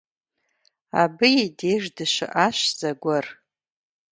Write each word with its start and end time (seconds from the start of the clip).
Абы 1.01 1.29
и 1.45 1.47
деж 1.57 1.83
дыщыӏащ 1.95 2.57
зэгуэр. 2.79 3.25